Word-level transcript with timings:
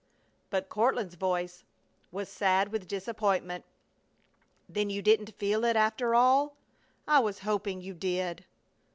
But 0.49 0.67
Courtland's 0.67 1.13
voice 1.13 1.63
was 2.11 2.27
sad 2.27 2.71
with 2.71 2.87
disappointment. 2.87 3.65
"Then 4.67 4.89
you 4.89 5.03
didn't 5.03 5.37
feel 5.37 5.63
it, 5.63 5.75
after 5.75 6.15
all! 6.15 6.55
I 7.07 7.19
was 7.19 7.41
hoping 7.45 7.81
you 7.81 7.93
did." 7.93 8.45